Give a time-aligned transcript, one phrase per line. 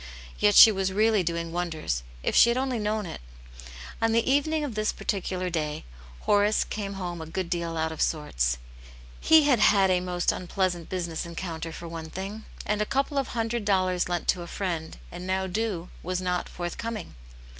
[0.39, 3.21] Yet she was really doing wonders, if she had only known it.
[4.01, 5.85] On the evening of this particular day
[6.21, 8.57] Horace came home a good deal out of sorts.
[9.19, 13.27] He had had a most unpleasant business encounter for one thing, and a couple of
[13.27, 17.13] hundred dollars lent to a friend, and now due, was not forthcoming.